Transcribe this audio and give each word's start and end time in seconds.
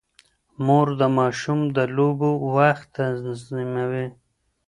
مور 0.65 0.87
د 1.01 1.03
ماشوم 1.17 1.59
د 1.75 1.77
لوبو 1.95 2.31
وخت 2.55 2.85
تنظيموي. 2.95 4.07